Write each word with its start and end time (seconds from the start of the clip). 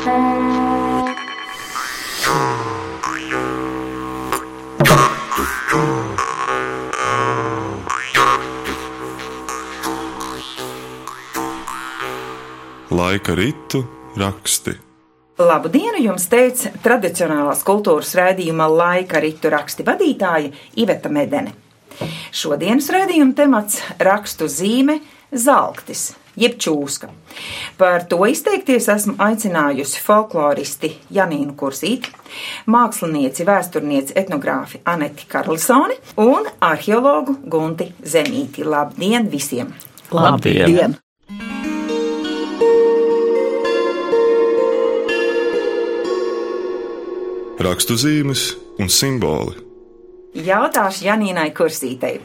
Laika 0.00 0.12
ritu 13.34 13.84
raksti. 14.16 14.70
Labu 15.38 15.68
dienu 15.68 16.00
jums 16.00 16.24
teica 16.32 16.72
tradicionālās 16.80 17.60
kultūras 17.60 18.14
raidījuma 18.16 18.70
laika 18.72 19.20
ritu 19.20 19.52
raksti 19.52 19.84
vadītāja 19.84 20.48
Iveta 20.80 21.12
Medene. 21.12 21.52
Šodienas 22.32 22.88
raidījuma 22.88 23.36
temats- 23.36 23.82
rakstu 24.08 24.48
zīme 24.48 25.02
Zeltis, 25.36 26.14
jeb 26.36 26.56
čūska. 26.60 27.10
Par 27.80 28.06
to 28.10 28.20
izteikties 28.28 28.88
esmu 28.92 29.16
aicinājusi 29.18 30.02
folkloristi 30.04 30.94
Janīnu 31.14 31.56
Kursīti, 31.58 32.12
mākslinieci, 32.70 33.46
vēsturnieci, 33.48 34.16
etnogrāfi 34.20 34.82
Aneti 34.84 35.28
Karlsoni 35.30 35.98
un 36.22 36.48
arheologu 36.60 37.38
Gunti 37.50 37.92
Zemīti. 38.02 38.66
Labdien 38.66 39.30
visiem! 39.30 39.72
Labdien! 40.10 40.66
Labdien. 40.66 41.00
rakstuzīmes 47.60 48.54
un 48.80 48.88
simboli. 48.88 49.58
Jautāšu 50.34 51.04
Janīnai 51.08 51.50
Kursītei. 51.56 52.20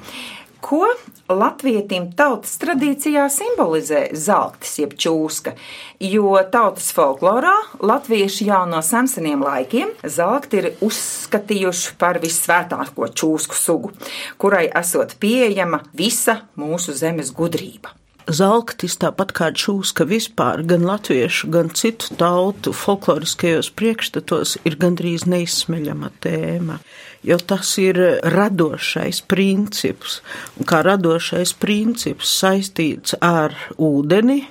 Ko 0.66 0.88
latvietim 1.30 2.08
tautas 2.18 2.56
tradīcijā 2.58 3.28
simbolizē 3.30 4.08
zeltis, 4.18 4.72
jeb 4.82 4.96
čūska? 4.98 5.54
Jo 6.02 6.40
tautas 6.50 6.88
folklorā 6.96 7.54
latvieši 7.86 8.48
jau 8.48 8.64
no 8.72 8.80
seniem 8.82 9.44
laikiem 9.46 9.92
zelti 10.02 10.64
ir 10.64 10.70
uzskatījuši 10.88 11.94
par 12.02 12.18
vissvētāko 12.24 13.12
čūsku 13.14 13.60
sugu, 13.60 13.94
kurai 14.42 14.66
esot 14.82 15.14
pieejama 15.22 15.84
visa 15.94 16.40
mūsu 16.58 16.98
zemes 16.98 17.30
gudrība. 17.30 17.94
Zelktis, 18.26 18.96
tāpat 18.98 19.36
kā 19.38 19.52
čūska 19.54 20.08
vispār, 20.10 20.64
gan 20.66 20.82
latviešu, 20.82 21.52
gan 21.54 21.70
citu 21.78 22.16
tautu 22.18 22.74
folkloriskajos 22.74 23.70
priekšstatos, 23.78 24.58
ir 24.66 24.82
gandrīz 24.82 25.28
neizsmeļama 25.30 26.10
tēma 26.26 26.80
jo 27.26 27.38
tas 27.42 27.72
ir 27.82 28.00
radošais 28.36 29.22
princips. 29.30 30.20
Un 30.60 30.68
kā 30.70 30.82
radošais 30.86 31.56
princips 31.58 32.32
saistīts 32.40 33.18
ar 33.24 33.56
ūdeni, 33.82 34.44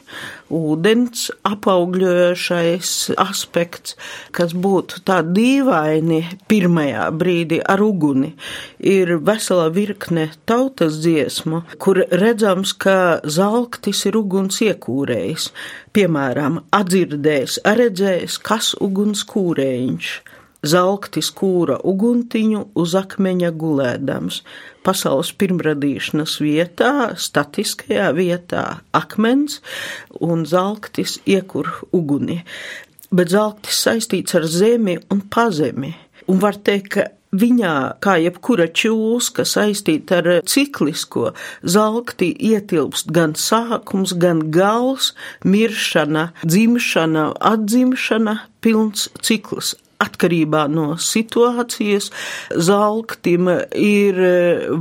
ūdens 0.54 1.28
apaugļojošais 1.46 2.90
aspekts, 3.20 3.96
kas 4.34 4.54
būtu 4.54 5.02
tā 5.08 5.20
dīvaini 5.26 6.20
pirmajā 6.50 7.06
brīdī 7.14 7.60
ar 7.62 7.82
uguni, 7.84 8.34
ir 8.78 9.16
vesela 9.24 9.70
virkne 9.74 10.28
tautas 10.48 11.00
dziesmu, 11.04 11.64
kur 11.78 12.04
redzams, 12.10 12.74
ka 12.74 13.20
zalktis 13.24 14.04
ir 14.10 14.18
uguns 14.20 14.60
iekūrējs. 14.66 15.50
Piemēram, 15.94 16.62
atdzirdējis, 16.74 17.60
redzējis, 17.64 18.38
kas 18.42 18.74
uguns 18.82 19.22
kūrējiņš 19.30 20.14
Zalktis 20.64 21.28
kūra 21.36 21.76
uguntiņu 21.84 22.60
uz 22.80 22.94
akmeņa 22.96 23.50
gulēdams, 23.60 24.40
pasaules 24.86 25.32
pirmradīšanas 25.36 26.38
vietā, 26.40 26.92
statiskajā 27.20 28.08
vietā 28.16 28.64
akmens, 28.96 29.60
un 30.24 30.46
zalktis 30.48 31.18
iekur 31.28 31.68
uguni. 31.92 32.40
Bet 33.14 33.34
zalktis 33.34 33.82
saistīts 33.84 34.38
ar 34.38 34.48
zemi 34.48 34.96
un 35.12 35.20
pazemi, 35.28 35.92
un 36.30 36.40
var 36.40 36.56
teikt, 36.56 36.88
ka 36.96 37.06
viņā, 37.34 37.74
kā 38.00 38.16
jebkura 38.22 38.70
čūska 38.70 39.44
saistīta 39.48 40.22
ar 40.22 40.30
ciklisko, 40.48 41.32
zelktī 41.60 42.30
ietilpst 42.32 43.12
gan 43.14 43.36
sākums, 43.38 44.14
gan 44.16 44.46
gals, 44.54 45.12
miršana, 45.44 46.30
dzimšana, 46.46 47.32
atzimšana, 47.52 48.38
pilns 48.64 49.10
cikls 49.20 49.74
atkarībā 50.02 50.64
no 50.72 50.94
situācijas 51.00 52.10
zelktim 52.54 53.50
ir 53.78 54.20
e, 54.20 54.34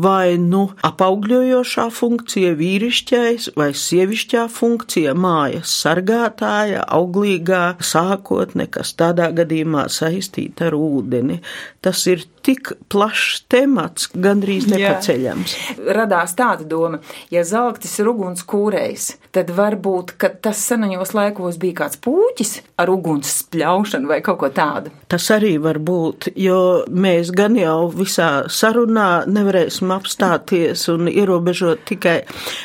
vai 0.04 0.36
nu 0.42 0.66
apaugļojošā 0.88 1.88
funkcija 1.94 2.54
vīrišķais 2.60 3.52
vai 3.60 3.72
sievišķā 3.78 4.48
funkcija 4.54 5.16
mājas 5.18 5.74
sargātāja, 5.84 6.84
auglīgā 6.98 7.64
sākotne, 7.84 8.70
kas 8.72 8.96
tādā 9.00 9.32
gadījumā 9.36 9.88
saistīta 9.92 10.70
ar 10.70 10.78
ūdeni. 10.80 11.42
Tas 11.84 12.06
ir 12.08 12.24
tik 12.44 12.74
plašs 12.92 13.44
temats, 13.52 14.10
gandrīz 14.12 14.68
nepaceļams. 14.72 15.56
Jā. 15.56 15.76
Radās 15.98 16.36
tāda 16.38 16.68
doma, 16.68 17.00
ja 17.32 17.44
zelktis 17.48 17.96
ir 18.02 18.10
uguns 18.12 18.44
kūrējs, 18.48 19.14
tad 19.36 19.52
varbūt, 19.56 20.16
ka 20.20 20.32
tas 20.44 20.60
senaņos 20.68 21.14
laikos 21.16 21.60
bija 21.62 21.84
kāds 21.84 22.00
pūķis 22.04 22.54
ar 22.84 22.92
uguns 22.92 23.32
spļaušanu 23.44 24.12
vai 24.12 24.20
kaut 24.26 24.42
ko 24.44 24.52
tādu. 24.54 24.92
Tas 25.14 25.28
arī 25.30 25.60
var 25.62 25.78
būt, 25.78 26.32
jo 26.42 26.60
mēs 26.90 27.30
gan 27.38 27.54
jau 27.54 27.92
visā 27.94 28.48
sarunā 28.50 29.28
nevarēsim 29.30 29.92
apstāties 29.94 30.88
un 30.90 31.06
ierobežot 31.12 31.84
tikai 31.86 32.16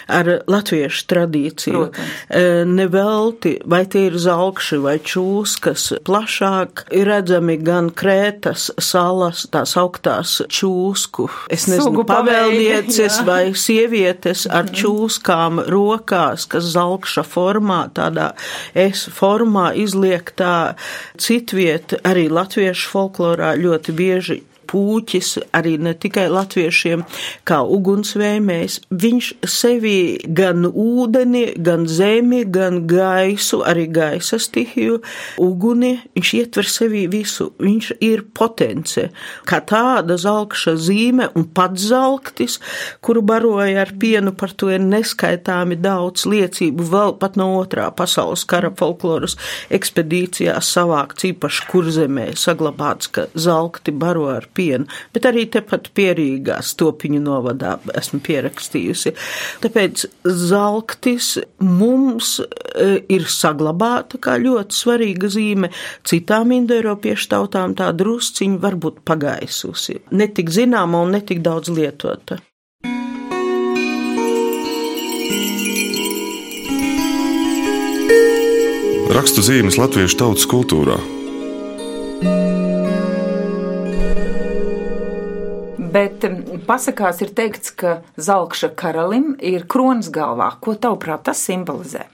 ar 0.08 0.30
latviešu 0.48 1.02
tradīciju. 1.12 1.82
Protams. 1.90 2.14
E, 2.32 2.44
nevelti, 2.64 3.52
vai 3.68 3.82
tie 3.92 4.06
ir 4.08 4.16
zalkši 4.16 4.78
vai 4.80 4.94
čūskas, 4.96 5.84
plašāk 6.08 6.86
ir 6.96 7.10
redzami 7.10 7.58
gan 7.60 7.90
Krētas 7.92 8.70
salas, 8.80 9.44
tās 9.52 9.76
augtās 9.76 10.38
čūsku, 10.48 11.28
es 11.52 11.68
nezinu, 11.68 12.06
pavēlnieces 12.08 13.20
vai 13.28 13.52
sievietes 13.52 14.46
ar 14.48 14.72
čūskām 14.72 15.66
rokās, 15.68 16.48
kas 16.48 16.72
zalkša 16.72 17.26
formā, 17.28 17.82
tādā 17.92 18.30
es 18.72 19.04
formā 19.20 19.74
izliektā 19.76 20.56
citvieta 21.20 22.00
arī 22.08 22.30
latviešu 22.30 22.37
folklorā 22.92 23.54
ļoti 23.58 23.94
bieži 23.98 24.38
pūķis 24.68 25.34
arī 25.56 25.76
ne 25.82 25.94
tikai 25.98 26.26
latviešiem, 26.32 27.04
kā 27.48 27.60
ugunsvēmējs. 27.64 28.80
Viņš 29.04 29.30
sevi 29.48 29.98
gan 30.24 30.66
ūdeni, 30.68 31.44
gan 31.64 31.86
zemi, 31.90 32.44
gan 32.44 32.84
gaisu, 32.90 33.62
arī 33.66 33.88
gaisa 33.92 34.38
stihiju, 34.42 35.00
uguni, 35.42 35.94
viņš 36.16 36.34
ietver 36.40 36.68
sevi 36.68 37.06
visu. 37.10 37.50
Viņš 37.62 37.90
ir 38.04 38.24
potence, 38.36 39.08
kā 39.48 39.60
tāda 39.64 40.18
zelkša 40.20 40.76
zīme 40.78 41.30
un 41.38 41.48
pats 41.54 41.88
zelktis, 41.90 42.58
kuru 43.04 43.22
baroja 43.26 43.82
ar 43.84 43.94
pienu, 44.00 44.34
par 44.36 44.52
to 44.58 44.70
ir 44.72 44.82
neskaitāmi 44.84 45.78
daudz 45.80 46.26
liecību, 46.28 46.86
vēl 46.92 47.16
pat 47.20 47.38
no 47.40 47.50
otrā 47.58 47.88
pasaules 47.94 48.44
kara 48.48 48.70
folkloras 48.78 49.36
ekspedīcijās 49.74 50.72
savākts 50.76 51.28
īpaši 51.32 51.66
kurzemē 51.70 52.28
saglabāts, 52.38 53.10
ka 53.12 53.26
zelkti 53.38 53.94
baro 53.94 54.28
ar 54.32 54.48
pienu 54.58 54.88
bet 55.14 55.28
arī 55.28 55.46
tepat 55.52 55.90
pierīgā 55.96 56.58
stopiņu 56.64 57.20
novadā 57.24 57.76
esmu 57.98 58.20
pierakstījusi. 58.24 59.14
Tāpēc 59.64 60.06
zelktis 60.48 61.34
mums 61.64 62.36
e, 62.40 62.90
ir 63.10 63.28
saglabāta 63.30 64.20
kā 64.22 64.38
ļoti 64.42 64.78
svarīga 64.78 65.30
zīme. 65.32 65.72
Citām 66.08 66.52
indoeiropiešu 66.56 67.32
tautām 67.34 67.76
tā 67.78 67.90
drusciņa 67.96 68.60
varbūt 68.62 69.02
pagaisusi, 69.08 70.00
netik 70.10 70.52
zināma 70.54 71.02
un 71.04 71.16
netik 71.18 71.42
daudz 71.44 71.72
lietota. 71.72 72.42
Rakstu 79.08 79.42
zīmes 79.42 79.78
latviešu 79.80 80.18
tautas 80.20 80.44
kultūrā 80.46 80.98
Bet 85.98 86.22
pasakās 86.68 87.18
ir 87.24 87.32
teikts, 87.34 87.72
ka 87.74 87.96
Zalkša 88.22 88.68
karalim 88.78 89.32
ir 89.42 89.64
kronas 89.72 90.12
galvā. 90.14 90.52
Ko 90.62 90.76
tavuprāt 90.78 91.24
tas 91.26 91.40
simbolizē? 91.42 92.04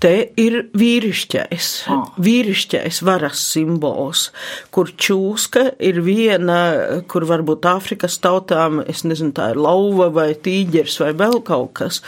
Te 0.00 0.30
ir 0.40 0.54
vīrišķais, 0.80 1.66
oh. 1.92 2.06
vīrišķais 2.24 3.02
varas 3.04 3.42
simbols, 3.52 4.30
kur 4.72 4.88
čūska 4.96 5.74
ir 5.76 5.98
viena, 6.06 6.60
kur 7.04 7.26
varbūt 7.28 7.68
Āfrikas 7.68 8.16
tautām, 8.24 8.80
es 8.88 9.04
nezinu, 9.04 9.34
tā 9.36 9.50
ir 9.52 9.60
lauva 9.60 10.06
vai 10.14 10.30
tīģers 10.32 10.96
vai 11.02 11.10
vēl 11.20 11.36
kaut 11.44 11.74
kas. 11.82 11.98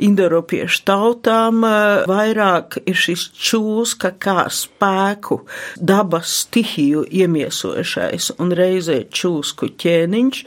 Indoropiešu 0.00 0.80
tautām 0.88 1.60
eh, 1.68 2.06
vairāk 2.08 2.78
ir 2.86 2.96
šis 2.96 3.26
čūska 3.36 4.14
kā 4.16 4.46
spēku, 4.48 5.42
dabas 5.76 6.32
stihiju 6.46 7.04
iemiesojušais 7.12 8.30
un 8.40 8.56
reizē 8.56 9.02
čūsku 9.12 9.74
ķēniņš. 9.76 10.42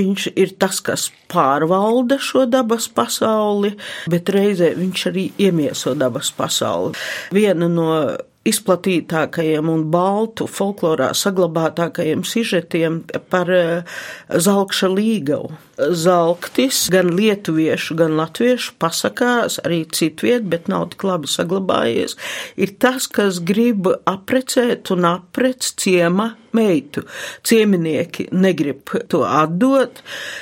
Viņš 0.00 0.28
ir 0.34 0.58
tas, 0.58 0.82
kas 0.82 1.12
pārvalda 1.30 2.18
šo 2.18 2.42
dabas 2.50 2.90
pasauli, 2.90 3.76
bet 4.10 4.34
reizē 4.34 4.74
viņš 4.74 5.08
arī 5.14 5.28
iemieso 5.46 5.94
dabas 5.94 6.26
pasauli 6.34 6.39
pasauli. 6.40 6.96
Viena 7.36 7.68
no 7.68 7.92
izplatītākajiem 8.48 9.68
un 9.68 9.82
baltu 9.92 10.46
folklorā 10.48 11.10
saglabātākajiem 11.16 12.24
sižetiem 12.24 13.02
par 13.32 13.50
eh, 13.52 13.98
Zalkša 14.32 14.88
līgavu. 14.94 15.52
Zalktis 15.90 16.82
gan 16.92 17.12
lietuviešu, 17.16 17.96
gan 18.00 18.16
latviešu 18.18 18.76
pasakās, 18.82 19.60
arī 19.64 19.82
citviet, 19.96 20.46
bet 20.50 20.68
nav 20.70 20.90
tik 20.92 21.06
labi 21.08 21.30
saglabājies, 21.30 22.16
ir 22.60 22.74
tas, 22.82 23.08
kas 23.10 23.40
grib 23.44 23.88
aprecēt 24.08 24.92
un 24.94 25.08
aprec 25.14 25.72
ciema 25.80 26.34
meitu. 26.52 27.02
Cieminieki 27.46 28.26
negrib 28.32 28.90
to 29.08 29.22
atdot, 29.26 30.00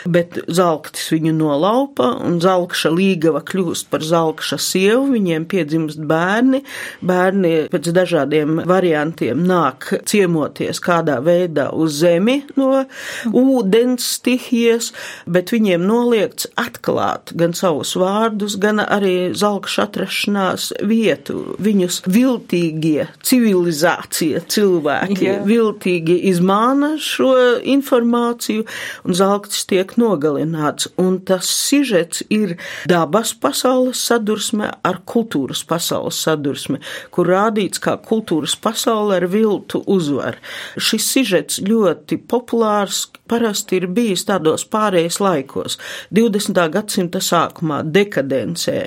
bet 0.09 0.39
Zalktis 0.49 1.11
viņu 1.13 1.35
nolaupa, 1.37 2.11
un 2.25 2.39
Zalkša 2.43 2.93
līgava 2.95 3.43
kļūst 3.47 3.91
par 3.93 4.05
Zalkša 4.07 4.59
sievu, 4.63 5.11
viņiem 5.15 5.45
piedzimst 5.51 6.01
bērni, 6.09 6.63
bērni 7.05 7.53
pēc 7.73 7.91
dažādiem 7.97 8.63
variantiem 8.69 9.43
nāk 9.49 9.91
ciemoties 10.09 10.81
kādā 10.85 11.19
veidā 11.25 11.69
uz 11.77 12.01
zemi 12.01 12.41
no 12.57 12.85
ūdens 13.29 14.07
stihijas, 14.19 14.93
bet 15.29 15.53
viņiem 15.53 15.85
noliegts 15.87 16.49
atklāt 16.59 17.33
gan 17.39 17.55
savus 17.57 17.95
vārdus, 17.99 18.57
gan 18.61 18.81
arī 18.83 19.31
Zalkša 19.37 19.89
atrašanās 19.89 20.71
vietu. 20.89 21.55
Viņus 21.63 22.01
viltīgie 22.09 23.09
civilizācija 23.27 24.43
cilvēki, 24.51 25.21
yeah. 25.27 25.45
viltīgi 25.47 26.19
izmāna 26.31 26.95
šo 27.03 27.35
informāciju, 27.63 28.67
un 29.05 29.19
zelktis 29.19 29.67
tiek 29.69 29.95
nogalināts. 30.01 30.91
Un 31.01 31.21
tas 31.29 31.49
sižets 31.53 32.25
ir 32.33 32.57
dabas 32.89 33.35
pasaules 33.39 34.01
sadursme 34.09 34.73
ar 34.87 35.01
kultūras 35.09 35.65
pasaules 35.69 36.19
sadursme, 36.25 36.81
kur 37.15 37.29
rādīts, 37.31 37.83
kā 37.83 37.97
kultūras 38.01 38.57
pasaule 38.59 39.19
ar 39.19 39.29
viltu 39.31 39.83
uzvar. 39.87 40.39
Šis 40.79 41.07
sižets 41.13 41.63
ļoti 41.65 42.21
populārs, 42.31 43.07
parasti 43.29 43.79
ir 43.79 43.89
bijis 43.93 44.25
tādos 44.29 44.65
pārējais 44.69 45.18
laikos, 45.23 45.79
20. 46.15 46.61
gadsimta 46.75 47.23
sākumā, 47.25 47.83
dekadencē. 47.85 48.79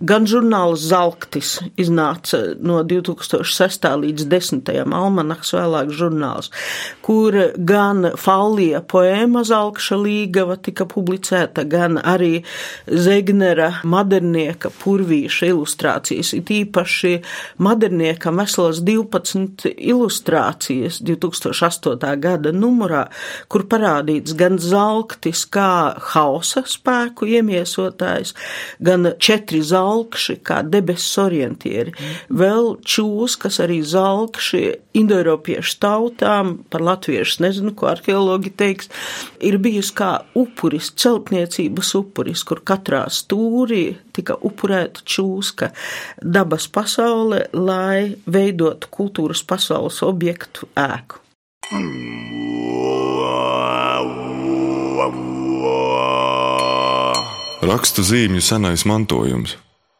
Gan 0.00 0.28
žurnāls 0.30 0.86
Zalktis 0.88 1.58
iznāca 1.80 2.42
no 2.60 2.82
2006. 2.84 3.88
līdz 4.04 4.28
10. 4.30 4.72
almanaks 4.86 5.54
vēlāk 5.56 5.92
žurnāls 5.94 6.52
kur 7.08 7.32
gan 7.56 8.10
Fallija 8.20 8.82
poēma 8.84 9.40
Zalkša 9.48 9.96
līgava 9.96 10.58
tika 10.60 10.84
publicēta, 10.84 11.62
gan 11.64 11.96
arī 11.96 12.42
Zegnera 12.84 13.70
modernieka 13.88 14.68
purvīša 14.82 15.48
ilustrācijas, 15.48 16.34
it 16.36 16.52
īpaši 16.52 17.14
moderniekam 17.64 18.42
veselas 18.42 18.82
12 18.84 19.70
ilustrācijas 19.72 21.00
2008. 21.08 22.12
gada 22.20 22.52
numurā, 22.52 23.06
kur 23.48 23.64
parādīts 23.72 24.36
gan 24.36 24.60
Zalktis 24.60 25.46
kā 25.48 25.72
hausa 26.12 26.62
spēku 26.68 27.28
iemiesotājs, 27.28 28.34
gan 28.84 29.12
četri 29.22 29.60
Zalkši 29.64 30.38
kā 30.46 30.60
debesis 30.66 31.18
orientieri, 31.22 31.94
vēl 32.28 32.74
čūs, 32.84 33.36
kas 33.40 33.60
arī 33.64 33.80
Zalkši 33.86 34.62
indoeiropiešu 34.98 35.78
tautām 35.82 36.56
par 36.70 36.84
latviešu 36.84 37.44
nezinu, 37.44 37.74
ko 37.78 37.90
arheologi 37.92 38.52
teiks, 38.54 38.90
ir 39.44 39.58
bijusi 39.62 39.94
kā 39.98 40.12
upuris, 40.38 40.90
celtniecības 40.98 41.94
upuris, 42.00 42.44
kur 42.48 42.62
katrā 42.66 43.04
stūrī 43.12 43.84
tika 44.16 44.38
upurēta 44.42 45.04
čūska 45.06 45.70
dabas 46.22 46.68
pasaule, 46.72 47.46
lai 47.54 48.16
veidotu 48.26 48.90
kultūras 48.94 49.44
pasaules 49.46 50.02
objektu 50.06 50.70
ēku. 50.78 51.22
Rakstu 57.68 58.00
zīmju 58.00 58.40
senais 58.40 58.86
mantojums. 58.88 59.58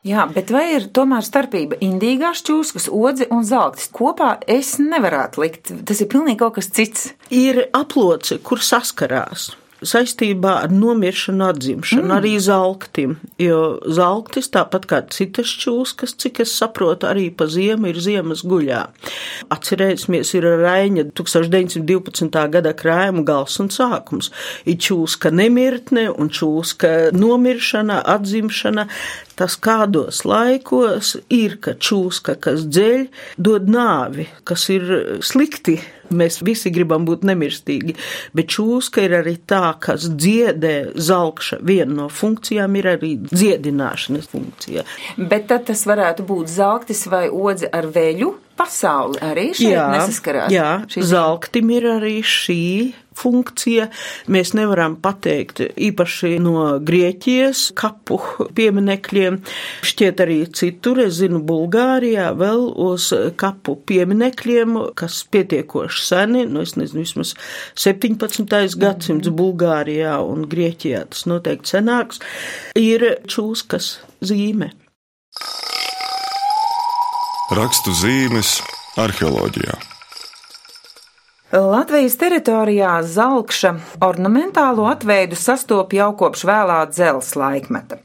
Jā, 0.08 0.22
bet 0.32 0.48
vai 0.54 0.62
ir 0.78 0.86
tomēr 0.94 1.20
starpība 1.26 1.76
indīgās 1.84 2.40
čūskas, 2.46 2.86
odzi 2.88 3.26
un 3.34 3.42
zeltis? 3.44 3.90
Kopā 3.92 4.38
es 4.48 4.78
nevarētu 4.80 5.42
likt. 5.42 5.72
Tas 5.84 6.00
ir 6.00 6.08
pilnīgi 6.08 6.40
kaut 6.40 6.56
kas 6.56 6.70
cits. 6.72 7.10
Ir 7.28 7.66
aploci, 7.76 8.38
kur 8.40 8.64
saskarās 8.64 9.50
saistībā 9.86 10.54
ar 10.64 10.72
nomiršanu, 10.74 11.44
atzimšanu, 11.52 12.06
mm. 12.08 12.14
arī 12.16 12.32
zelktim. 12.42 13.16
Jo 13.40 13.78
zelktis, 13.84 14.50
tāpat 14.54 14.88
kā 14.90 15.00
citas 15.14 15.52
čūskas, 15.60 16.16
cik 16.18 16.42
es 16.44 16.54
saprotu, 16.58 17.08
arī 17.10 17.28
pa 17.34 17.46
ziemu 17.50 17.92
ir 17.92 18.00
ziemas 18.02 18.42
guļā. 18.48 18.82
Atcerēsimies, 19.54 20.34
ir 20.38 20.48
Raiņa 20.62 21.08
1912. 21.18 22.42
gada 22.56 22.74
krājuma 22.78 23.24
gals 23.28 23.58
un 23.62 23.70
sākums. 23.74 24.32
Ir 24.68 24.78
čūska 24.82 25.32
nemirtne 25.34 26.08
un 26.10 26.32
čūska 26.32 27.14
nomiršana, 27.16 28.02
atzimšana. 28.16 28.88
Tas 29.38 29.54
kādos 29.62 30.24
laikos 30.26 31.14
ir, 31.30 31.58
ka 31.62 31.76
čūska, 31.78 32.38
kas 32.42 32.66
dzeļ, 32.66 33.06
dod 33.38 33.70
nāvi, 33.70 34.26
kas 34.48 34.66
ir 34.74 34.90
slikti 35.22 35.78
Mēs 36.08 36.40
visi 36.44 36.70
gribam 36.72 37.04
būt 37.08 37.24
nemirstīgi, 37.28 37.94
bet 38.36 38.48
čūska 38.54 39.04
ir 39.04 39.18
arī 39.20 39.34
tā, 39.48 39.74
kas 39.82 40.08
dziedē 40.08 40.94
zelkša. 40.96 41.60
Viena 41.68 42.02
no 42.02 42.08
funkcijām 42.12 42.78
ir 42.80 42.92
arī 42.94 43.14
dziedināšanas 43.28 44.30
funkcija. 44.32 44.86
Bet 45.18 45.48
tad 45.52 45.68
tas 45.68 45.84
varētu 45.88 46.24
būt 46.28 46.52
zelktis 46.52 47.04
vai 47.12 47.26
odze 47.28 47.68
ar 47.72 47.90
veļu 47.92 48.32
pasauli 48.58 49.20
arī 49.24 49.50
šeit 49.56 49.72
jā, 49.72 49.90
nesaskarās. 49.94 50.52
Jā, 50.52 50.70
zelktim 50.98 51.70
ir 51.76 51.86
arī 51.96 52.16
šī 52.26 52.62
funkcija. 53.18 53.88
Mēs 54.30 54.52
nevaram 54.56 54.96
pateikt 55.02 55.62
īpaši 55.74 56.36
no 56.42 56.78
Grieķijas 56.84 57.68
kapu 57.78 58.20
pieminekļiem. 58.56 59.40
Šķiet 59.86 60.22
arī 60.24 60.38
citur, 60.54 61.02
es 61.06 61.18
zinu, 61.20 61.42
Bulgārijā 61.48 62.30
vēl 62.38 62.68
uz 62.88 63.10
kapu 63.40 63.78
pieminekļiem, 63.88 64.78
kas 64.98 65.22
pietiekoši 65.32 66.04
seni, 66.08 66.44
nu 66.50 66.64
es 66.66 66.76
nezinu, 66.78 67.04
vismaz 67.04 67.34
17. 67.78 68.78
gadsimts 68.78 69.32
Bulgārijā 69.34 70.18
un 70.24 70.46
Grieķijā 70.50 71.06
tas 71.14 71.26
noteikti 71.30 71.76
senāks, 71.76 72.22
ir 72.78 73.10
čūskas 73.28 73.96
zīme. 74.24 74.72
Rakstu 77.48 77.94
zīmes 77.96 78.58
arheoloģijā. 79.00 79.72
Latvijas 81.48 82.18
teritorijā 82.20 82.98
zelkša 83.08 83.70
ornamentālo 84.04 84.84
atveidu 84.90 85.38
sastop 85.40 85.94
jau 85.96 86.10
kopš 86.20 86.42
vēlā 86.44 86.76
dzels 86.90 87.32
laikmeta. 87.40 88.02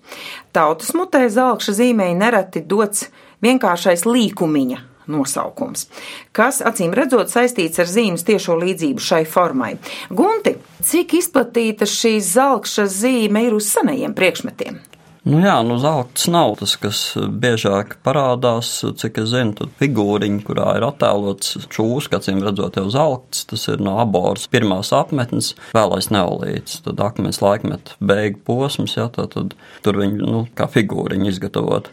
Tautas 0.56 0.94
mutē 0.96 1.26
zelkša 1.28 1.76
zīmēji 1.76 2.16
nereti 2.22 2.64
dots 2.64 3.10
vienkāršais 3.44 4.06
līkumiņa 4.08 4.80
nosaukums, 5.12 5.90
kas 6.32 6.62
acīm 6.64 6.96
redzot 6.96 7.28
saistīts 7.28 7.84
ar 7.84 7.92
zīmes 7.92 8.24
tiešo 8.24 8.56
līdzību 8.64 9.04
šai 9.04 9.26
formai. 9.28 9.74
Gunti, 10.08 10.56
cik 10.88 11.20
izplatīta 11.20 11.84
šī 11.84 12.16
zelkša 12.32 12.88
zīme 12.88 13.44
ir 13.50 13.60
uz 13.60 13.68
senajiem 13.76 14.16
priekšmetiem? 14.16 14.80
Nu 15.24 15.40
jā, 15.40 15.56
nu 15.64 15.78
zelts 15.80 16.26
nav 16.28 16.58
tas, 16.60 16.74
kas 16.76 17.02
biežāk 17.16 17.94
parādās, 18.04 18.74
cik 19.00 19.22
es 19.22 19.30
zinu, 19.32 19.54
tad 19.56 19.72
figūriņa, 19.80 20.42
kurā 20.44 20.74
ir 20.76 20.84
attēlots 20.84 21.70
čūs, 21.72 22.10
kācīm 22.12 22.42
redzot 22.44 22.76
jau 22.76 22.90
zelts, 22.92 23.46
tas 23.48 23.64
ir 23.72 23.80
no 23.80 23.96
aboras 24.04 24.50
pirmās 24.52 24.92
apmetnes, 24.92 25.54
vēlais 25.72 26.12
neolīts, 26.12 26.82
tad 26.84 27.00
akmens 27.08 27.40
laikmet 27.40 27.96
beigu 28.04 28.44
posms, 28.44 28.98
jā, 29.00 29.08
tā 29.16 29.30
tad 29.32 29.56
tur 29.86 30.02
viņi, 30.04 30.20
nu, 30.28 30.44
kā 30.60 30.68
figūriņa 30.76 31.32
izgatavot. 31.32 31.88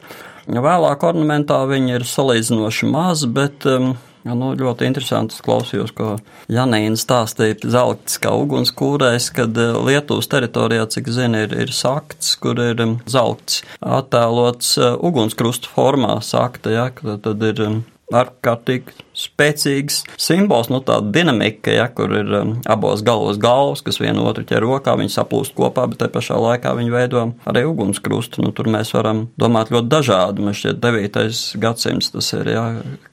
Vēlāk 0.51 1.07
ornamentā 1.07 1.63
viņi 1.71 2.01
ir 2.01 2.11
salīdzinoši 2.11 2.91
maz, 2.91 3.23
bet 3.31 3.63
um, 3.71 3.93
Ja, 4.21 4.35
nu, 4.37 4.51
ļoti 4.59 4.85
interesanti 4.85 5.39
klausījos, 5.41 5.95
ko 5.97 6.19
Janīna 6.53 6.99
stāstīja. 7.01 7.57
Zelta 7.73 8.19
kā 8.21 8.35
ugunskūrēs, 8.37 9.31
kad 9.37 9.57
eh, 9.57 9.79
Lietuvas 9.89 10.29
teritorijā, 10.29 10.85
cik 10.93 11.09
zina, 11.15 11.47
ir, 11.47 11.55
ir 11.65 11.73
sakts, 11.73 12.35
kur 12.41 12.61
ir 12.61 12.83
um, 12.85 12.99
zelts 13.09 13.63
attēlots 13.81 14.75
uh, 14.81 14.93
ugunskrustu 15.01 15.73
formā 15.73 16.19
sakta, 16.25 16.75
ja, 16.75 16.87
tad, 17.01 17.25
tad 17.25 17.49
ir 17.49 17.65
um, 17.65 17.81
ārkārtīgi 18.17 18.95
spēcīgs 19.17 20.01
simbols, 20.21 20.71
nu 20.73 20.81
tāda 20.85 21.13
dinamika, 21.15 21.73
ja, 21.75 21.87
kur 21.95 22.13
ir 22.17 22.33
um, 22.41 22.53
abos 22.71 23.05
galos 23.07 23.39
galvas, 23.43 23.83
kas 23.87 24.01
vienu 24.03 24.25
otru 24.29 24.45
ķer 24.49 24.65
rokā, 24.65 24.97
viņi 24.99 25.15
saplūst 25.15 25.55
kopā, 25.59 25.87
bet 25.91 26.01
te 26.03 26.11
pašā 26.13 26.39
laikā 26.41 26.75
viņi 26.79 26.95
veido 26.95 27.25
arī 27.51 27.65
ugunskrustu. 27.69 28.45
Nu, 28.45 28.55
tur 28.57 28.71
mēs 28.73 28.93
varam 28.97 29.27
domāt 29.41 29.73
ļoti 29.75 29.93
dažādi. 29.93 30.47
Man 30.47 30.57
šķiet, 30.57 30.81
9. 30.83 31.21
gadsimts 31.63 32.13
tas 32.15 32.33
ir, 32.39 32.53
ja, 32.57 32.65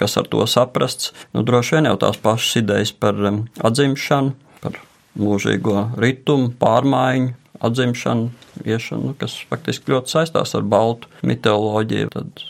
kas 0.02 0.18
ar 0.20 0.30
to 0.32 0.46
saprasts. 0.50 1.14
Nu, 1.36 1.46
droši 1.48 1.78
vien 1.78 1.92
jau 1.92 1.98
tās 2.02 2.22
pašas 2.22 2.62
idejas 2.64 2.94
par 2.96 3.20
um, 3.30 3.44
atzimšanu, 3.68 4.34
par 4.64 4.80
mūžīgo 5.18 5.90
ritumu, 6.02 6.54
pārmaiņu, 6.62 7.36
atzimšanu, 7.68 8.32
iešanu, 8.66 9.14
kas 9.22 9.38
faktiski 9.50 9.94
ļoti 9.94 10.14
saistās 10.14 10.54
ar 10.58 10.66
baltu 10.68 11.10
mitoloģiju. 11.26 12.12
Tad 12.14 12.44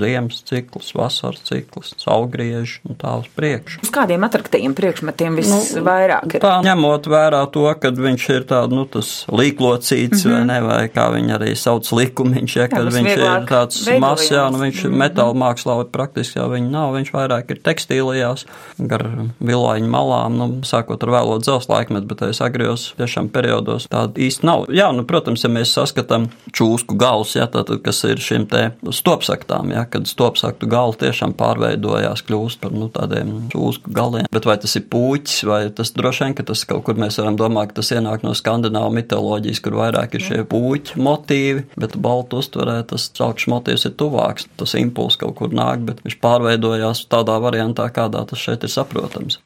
ziemas 0.00 0.42
cikls, 0.46 0.92
vasaras 0.96 1.42
cikls, 1.46 1.94
saulgrieži 2.00 2.80
un 2.88 2.98
tā 3.00 3.16
uz 3.20 3.28
priekšu. 3.36 3.80
Uz 3.86 3.92
kādiem 3.94 4.26
attraktīviem 4.26 4.74
priekšmetiem 4.76 5.38
visvairāk 5.40 6.36
ir? 6.36 6.44
Tā 6.44 6.54
ņemot 6.66 7.08
vērā 7.10 7.42
to, 7.54 7.66
ka 7.80 7.92
viņš 7.96 8.28
ir 8.34 8.46
tāds, 8.50 8.74
nu, 8.74 8.86
tas 8.90 9.12
līklocīts, 9.32 10.24
mm 10.24 10.30
-hmm. 10.30 10.34
vai 10.34 10.44
ne, 10.50 10.60
vai 10.66 10.82
kā 10.92 11.06
viņi 11.14 11.36
arī 11.38 11.54
sauc 11.56 11.92
likumiņš, 11.92 12.56
ja, 12.56 12.68
kad 12.68 12.84
jā, 12.84 12.94
viņš 12.98 13.12
ir 13.14 13.48
tāds 13.48 13.82
mazs, 14.02 14.30
jā, 14.30 14.46
nu, 14.52 14.62
viņš 14.64 14.84
mm 14.84 14.90
-hmm. 14.90 15.02
metāla 15.04 15.34
mākslā 15.34 15.78
praktiski 15.92 16.38
jau 16.38 16.48
viņi 16.52 16.70
nav, 16.70 16.94
viņš 16.96 17.12
vairāk 17.14 17.50
ir 17.50 17.62
tekstīlijās, 17.64 18.46
gar 18.78 19.06
vilāņu 19.40 19.88
malām, 19.90 20.36
nu, 20.36 20.48
sākot 20.66 21.02
ar 21.02 21.14
vēlo 21.14 21.38
dzels 21.40 21.68
laikmetu, 21.68 22.06
bet 22.10 22.22
es 22.28 22.40
agrijos 22.44 22.94
tiešām 22.98 23.30
periodos 23.32 23.88
tāda 23.88 24.12
īsti 24.20 24.46
nav. 24.46 24.66
Jā, 24.68 24.90
nu, 24.92 25.04
protams, 25.08 25.44
ja 25.44 25.50
mēs 25.52 25.72
saskatām 25.76 26.28
čūsku 26.52 26.96
gals, 26.98 27.36
ja, 27.36 27.46
tātad, 27.46 27.82
kas 27.84 28.02
ir 28.04 28.20
šim 28.22 28.46
te 28.50 28.70
stopsaktām, 28.90 29.72
ja, 29.74 29.85
kad 29.92 30.08
stopsaktu 30.10 30.68
gali 30.70 30.98
tiešām 31.00 31.34
pārveidojās, 31.38 32.24
kļūst 32.26 32.60
par 32.62 32.74
nu, 32.76 32.88
tādiem 32.92 33.48
čūsku 33.52 33.92
galiem. 33.96 34.28
Bet 34.32 34.48
vai 34.48 34.58
tas 34.62 34.76
ir 34.78 34.86
puķis, 34.92 35.42
vai 35.48 35.60
tas 35.76 35.92
droši 35.96 36.26
vien, 36.26 36.36
ka 36.38 36.46
tas 36.50 36.64
kaut 36.68 36.84
kur 36.86 37.00
mēs 37.00 37.20
varam 37.20 37.38
domāt, 37.38 37.72
ka 37.72 37.80
tas 37.80 37.92
ienāk 37.96 38.26
no 38.26 38.34
skandināvu 38.36 38.94
mitoloģijas, 38.98 39.62
kur 39.64 39.78
vairāk 39.80 40.16
ir 40.18 40.26
šie 40.26 40.42
puķi 40.50 41.00
motīvi, 41.00 41.66
bet 41.80 41.98
baltu 42.02 42.42
uztverē 42.42 42.80
tas 42.92 43.08
caukšs 43.16 43.50
motīvs 43.52 43.88
ir 43.90 43.96
tuvāks. 44.00 44.48
Tas 44.60 44.76
impulss 44.78 45.20
kaut 45.20 45.38
kur 45.40 45.54
nāk, 45.54 45.84
bet 45.88 46.04
viņš 46.04 46.20
pārveidojās 46.22 47.06
tādā 47.12 47.40
variantā, 47.42 47.90
kādā 47.94 48.26
tas 48.28 48.42
šeit 48.42 48.66
ir 48.66 48.72
saprotams. 48.72 49.40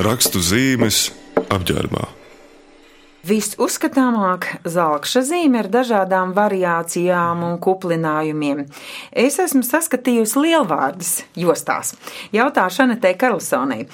Rakstu 0.00 0.40
zīmes 0.40 1.10
apģērbā. 1.50 2.08
Visuzskatāmāk 3.26 4.46
zelta 4.64 5.20
zīme 5.20 5.60
ar 5.60 5.68
dažādām 5.68 6.32
variācijām 6.32 7.42
un 7.44 7.58
kuplinājumiem. 7.60 8.64
Es 9.12 9.36
esmu 9.42 9.60
saskatījusi 9.66 10.40
lielvārdas 10.46 11.12
jostās. 11.36 11.92
Jautāšu 12.32 12.86
Anetē 12.86 13.12
Karlsonai, 13.20 13.84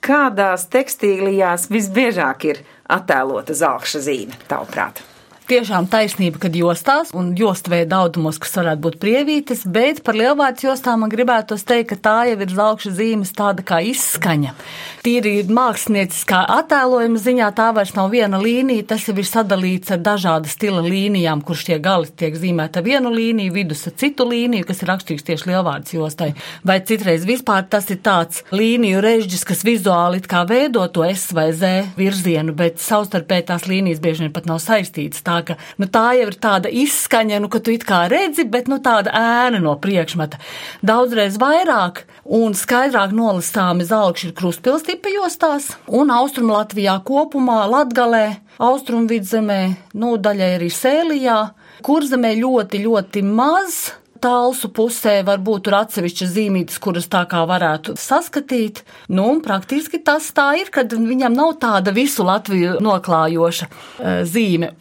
kādās 0.00 0.64
tekstīlijās 0.72 1.68
visbiežāk 1.68 2.48
ir 2.54 2.64
attēlota 2.88 3.52
zelta 3.52 4.00
zīme, 4.00 4.40
tavuprāt? 4.48 5.04
Tiešām 5.50 5.88
taisnība, 5.90 6.38
kad 6.44 6.54
jostās 6.56 7.10
un 7.16 7.32
jostvēja 7.38 7.88
daudzumos, 7.90 8.38
kas 8.42 8.54
varētu 8.60 8.84
būt 8.84 8.98
prievītes, 9.02 9.64
bet 9.66 10.02
par 10.06 10.18
lielvārds 10.18 10.64
jostām 10.64 11.02
man 11.02 11.10
gribētos 11.12 11.66
teikt, 11.66 11.90
ka 11.90 11.96
tā 12.04 12.16
jau 12.30 12.38
ir 12.38 12.54
zelta 12.54 12.92
zīmes 12.94 13.32
tāda 13.34 13.64
kā 13.66 13.80
izskaņa. 13.90 14.54
Tīri 15.00 15.32
mākslinieckā 15.48 16.42
attēlojuma 16.58 17.20
ziņā 17.22 17.48
tā 17.56 17.70
vairs 17.74 17.94
nav 17.96 18.10
viena 18.12 18.38
līnija, 18.42 18.84
tas 18.92 19.06
jau 19.08 19.16
ir 19.18 19.26
sadalīts 19.26 19.94
ar 19.94 20.02
dažāda 20.04 20.50
stila 20.50 20.82
līnijām, 20.84 21.42
kurš 21.46 21.66
tie 21.70 21.78
gali 21.82 22.10
tiek 22.20 22.36
zīmēta 22.36 22.84
vienu 22.84 23.10
līniju, 23.14 23.54
vidus 23.54 23.86
ar 23.88 23.96
citu 23.98 24.28
līniju, 24.28 24.68
kas 24.68 24.84
ir 24.84 24.92
raksturīgs 24.92 25.26
tieši 25.26 25.50
lielvārds 25.50 25.96
jostai. 25.96 26.30
Vai 26.66 26.78
citreiz 26.86 27.24
vispār 27.26 27.64
tas 27.72 27.88
ir 27.90 28.02
tāds 28.04 28.44
līniju 28.54 29.00
režģis, 29.02 29.46
kas 29.48 29.64
vizuāli 29.66 30.20
it 30.20 30.28
kā 30.30 30.44
veido 30.48 30.84
to 30.92 31.06
S 31.08 31.32
vai 31.36 31.48
Z 31.56 31.96
virzienu, 31.96 32.54
bet 32.56 32.78
savstarpēji 32.82 33.48
tās 33.50 33.66
līnijas 33.70 34.02
bieži 34.04 34.26
vien 34.26 34.34
pat 34.36 34.46
nav 34.50 34.60
saistītas. 34.62 35.24
Tā 35.24 35.39
ka 35.46 35.56
nu, 35.80 35.88
tā 35.90 36.06
jau 36.18 36.28
ir 36.30 36.36
tāda 36.42 36.72
izskaņa, 36.72 37.40
nu, 37.42 37.50
ka 37.52 37.60
tu 37.64 37.74
it 37.74 37.86
kā 37.88 38.04
redzi, 38.10 38.46
bet 38.48 38.70
nu, 38.70 38.80
tāda 38.84 39.14
ēna 39.16 39.60
no 39.62 39.76
priekšmeta. 39.80 40.40
Daudzreiz 40.86 41.38
vairāk 41.40 42.04
un 42.24 42.56
skaidrāk 42.58 43.14
nolasāmi 43.16 43.86
zelkši 43.88 44.30
ir 44.30 44.34
krustpils 44.38 44.86
tipa 44.86 45.12
jostās, 45.12 45.72
un 45.86 46.12
Austrum 46.14 46.52
Latvijā 46.54 46.98
kopumā, 47.06 47.62
Latgalē, 47.70 48.26
Austrum 48.60 49.08
vidzemē, 49.10 49.62
nu, 49.98 50.16
daļai 50.20 50.52
arī 50.58 50.68
Sēlijā, 50.74 51.40
kurzemē 51.86 52.34
ļoti, 52.40 52.84
ļoti 52.84 53.24
maz 53.24 53.80
tālsu 54.20 54.70
pusē 54.76 55.20
varbūt 55.26 55.66
tur 55.66 55.76
atsevišķas 55.80 56.34
zīmītes, 56.34 56.80
kuras 56.82 57.08
tā 57.10 57.24
kā 57.30 57.42
varētu 57.48 57.96
saskatīt. 58.00 58.84
Nu, 59.08 59.26
un 59.34 59.40
praktiski 59.44 60.02
tas 60.04 60.28
tā 60.36 60.52
ir, 60.60 60.70
kad 60.74 60.92
viņam 60.92 61.36
nav 61.36 61.56
tāda 61.62 61.94
visu 61.96 62.26
Latviju 62.28 62.78
noklājoša 62.84 63.70
uh, 63.70 64.20
zīme. 64.28 64.74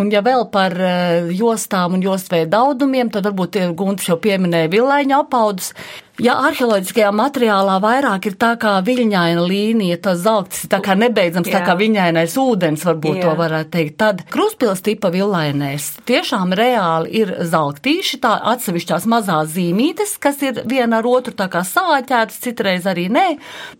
Un, 0.00 0.08
ja 0.08 0.22
vēl 0.24 0.46
par 0.52 0.72
eh, 0.80 1.32
jostām 1.36 1.98
un 1.98 2.04
jostvēju 2.04 2.48
daudumiem, 2.52 3.10
tad 3.12 3.26
varbūt 3.28 3.58
Gunts 3.76 4.08
jau 4.08 4.16
pieminēja 4.22 4.70
vilaiņu 4.72 5.18
apaudus. 5.18 5.72
Ja 6.20 6.34
arheoloģiskajā 6.44 7.08
materiālā 7.16 7.78
vairāk 7.80 8.26
ir 8.28 8.34
tā 8.36 8.50
kā 8.60 8.74
viļņaina 8.84 9.42
līnija, 9.48 9.96
tas 10.04 10.18
zelts 10.20 10.66
ir 10.66 10.70
tā 10.74 10.82
kā 10.84 10.92
nebeidzams, 11.00 11.48
Jā. 11.48 11.54
tā 11.56 11.70
kā 11.70 11.76
viļņainais 11.80 12.34
ūdens, 12.36 12.82
varbūt 12.84 13.16
Jā. 13.16 13.22
to 13.24 13.36
varētu 13.38 13.70
teikt, 13.72 13.94
tad 13.96 14.20
kruspils 14.28 14.84
tipa 14.84 15.08
villainēs 15.14 15.86
tiešām 16.04 16.52
reāli 16.58 17.14
ir 17.22 17.32
zeltīši, 17.48 18.20
tā 18.26 18.34
atsevišķās 18.52 19.06
mazās 19.08 19.54
zīmītes, 19.54 20.12
kas 20.20 20.42
ir 20.44 20.60
viena 20.68 20.98
ar 21.00 21.08
otru 21.08 21.32
tā 21.38 21.46
kā 21.48 21.62
sāķētas, 21.64 22.36
citreiz 22.44 22.84
arī 22.92 23.06
nē. 23.08 23.24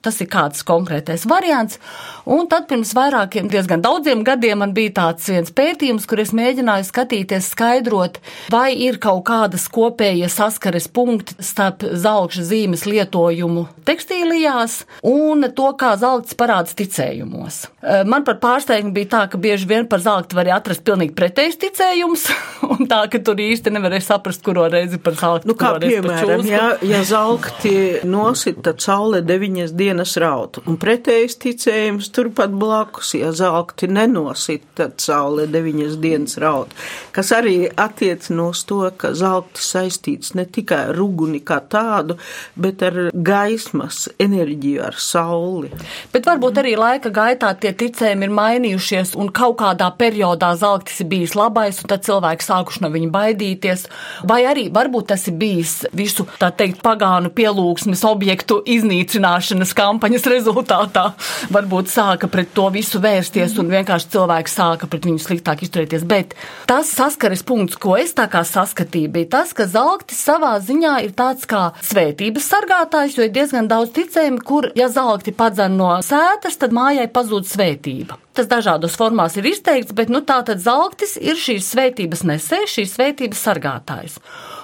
Tas 0.01 0.23
ir 0.25 0.31
kāds 0.33 0.65
konkrētais 0.65 1.29
variants. 1.29 1.77
Un 2.25 2.49
tad 2.49 2.65
pirms 2.73 2.95
vairākiem, 2.97 3.53
diezgan 3.53 3.85
daudziem 3.85 4.25
gadiem 4.25 4.65
man 4.65 4.73
bija 4.73 4.97
tāds 5.03 5.29
viens 5.29 5.53
pētījums, 5.53 6.09
kur 6.09 6.25
es 6.25 6.33
mēģināju 6.33 6.89
skatīties, 6.89 7.53
skaidrot, 7.53 8.23
vai 8.49 8.71
ir 8.89 8.97
kaut 9.05 9.27
kādas 9.29 9.69
kopējas 9.69 10.41
saskares 10.41 10.89
punkti 10.89 11.37
starp 11.45 11.85
zelta 11.93 12.22
zelta 12.23 12.43
zīmes 12.47 12.85
lietojumu 12.87 13.67
tekstīlijās 13.87 14.83
un 15.03 15.47
to, 15.57 15.71
kā 15.79 15.95
zelts 15.99 16.37
parādās 16.39 16.77
ticējumos. 16.79 17.67
Eh, 17.83 18.05
man 18.07 18.23
par 18.25 18.39
pārsteigumu 18.39 18.95
bija 18.95 19.09
tā, 19.11 19.23
ka 19.31 19.39
bieži 19.39 19.67
vien 19.67 19.87
par 19.91 20.01
zeltu 20.01 20.37
var 20.37 20.47
atrast 20.55 20.85
pilnīgi 20.87 21.15
pretējs 21.19 21.59
ticējums, 21.59 22.27
un 22.73 22.87
tā, 22.91 23.03
ka 23.11 23.19
tur 23.19 23.41
īsti 23.43 23.73
nevarēja 23.75 24.07
saprast, 24.07 24.43
kuro 24.45 24.69
reizi 24.71 25.01
par 25.03 25.17
zeltu. 25.19 25.51
Nu, 25.51 25.57
kā 25.59 25.75
piemēram, 25.83 26.45
ja, 26.47 26.69
ja 26.93 27.03
zelti 27.07 28.05
nosit, 28.07 28.63
tad 28.63 28.83
saule 28.85 29.23
deviņas 29.27 29.75
dienas 29.75 30.15
raut, 30.23 30.61
un 30.67 30.79
pretējs 30.79 31.39
ticējums 31.43 32.13
turpat 32.15 32.55
blakus, 32.55 33.15
ja 33.19 33.33
zelti 33.35 33.91
nenosit, 33.91 34.69
tad 34.79 35.03
saule 35.03 35.49
deviņas 35.51 35.99
dienas 36.03 36.39
raut, 36.43 36.71
kas 37.15 37.35
arī 37.35 37.67
attiecinos 37.67 38.63
to, 38.69 38.85
ka 38.97 39.11
zelti 39.19 39.63
saistīts 39.63 40.37
ne 40.39 40.47
tikai 40.47 40.85
ar 40.93 41.03
uguni 41.03 41.43
kā 41.43 41.59
tādu, 41.73 42.12
tādu, 42.13 42.19
bet 42.57 42.83
ar 42.83 43.11
gaismas 43.13 44.09
enerģiju, 44.21 44.83
ar 44.83 44.97
sauli. 44.97 45.71
Bet 46.13 46.27
varbūt 46.27 46.61
arī 46.61 46.77
laika 46.77 47.11
gaitā 47.11 47.53
tie 47.59 47.73
ticējumi 47.73 48.27
ir 48.27 48.35
mainījušies, 48.37 49.15
un 49.17 49.31
kaut 49.33 49.59
kādā 49.61 49.91
periodā 49.97 50.55
zeltis 50.57 51.01
ir 51.01 51.09
bijis 51.09 51.35
labais, 51.35 51.81
un 51.83 51.89
tad 51.89 52.05
cilvēki 52.05 52.45
sākuši 52.45 52.83
no 52.83 52.91
viņa 52.93 53.11
baidīties. 53.13 53.87
Vai 54.29 54.45
arī 54.47 54.69
varbūt 54.73 55.11
tas 55.13 55.27
ir 55.29 55.37
bijis 55.39 55.85
visu, 55.93 56.27
tā 56.39 56.51
teikt, 56.53 56.83
pagānu 56.83 57.33
pielūgsmes 57.33 58.05
objektu 58.05 58.63
iznīcināšanas 58.67 59.75
kampaņas 59.77 60.29
rezultātā. 60.33 61.13
Varbūt 61.53 61.91
sāka 61.93 62.29
pret 62.29 62.53
to 62.55 62.69
visu 62.73 63.01
vērsties, 63.03 63.57
un 63.61 63.73
vienkārši 63.73 64.13
cilvēki 64.13 64.53
sāka 64.53 64.89
pret 64.91 65.09
viņu 65.09 65.23
sliktāk 65.23 65.65
izturēties. 65.65 66.07
Bet 66.09 66.37
tas 66.69 66.91
saskares 66.93 67.45
punkts, 67.47 67.79
ko 67.81 67.97
es 68.01 68.15
tā 68.17 68.29
kā 68.31 68.45
saskatīju, 68.47 69.13
bija 69.13 69.33
tas, 69.39 69.53
ka 69.57 69.67
zeltis 69.71 70.21
savā 70.23 70.55
ziņā 70.63 70.99
ir 71.07 71.15
tāds 71.17 71.49
kā 71.49 71.71
svētība 71.83 72.02
svētības 72.03 72.47
sargātājs, 72.51 73.17
jo 73.17 73.27
ir 73.27 73.33
diezgan 73.35 73.69
daudz 73.71 73.93
ticējumi, 73.95 74.41
kur, 74.47 74.69
ja 74.79 74.89
zelti 74.91 75.33
padzen 75.35 75.77
no 75.79 75.91
sētas, 76.03 76.59
tad 76.59 76.75
mājai 76.75 77.07
pazūd 77.13 77.47
svētība. 77.47 78.19
Tas 78.35 78.49
dažādos 78.51 78.97
formās 78.99 79.37
ir 79.37 79.47
izteikts, 79.47 79.95
bet 79.95 80.11
nu, 80.11 80.23
tā 80.27 80.41
tad 80.47 80.63
zeltis 80.63 81.17
ir 81.21 81.39
šīs 81.39 81.69
svētības 81.75 82.25
nesējs, 82.27 82.75
šīs 82.79 82.97
svētības 82.97 83.45
sargātājs. 83.47 84.19